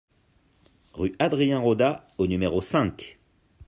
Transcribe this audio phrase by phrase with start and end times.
[0.95, 3.19] Rue Adrien Rodat au numéro cinq